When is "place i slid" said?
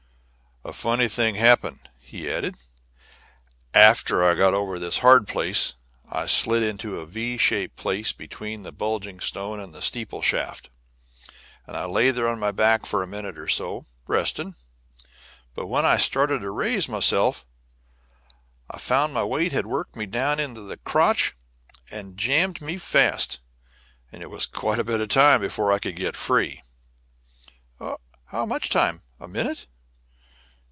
5.27-6.61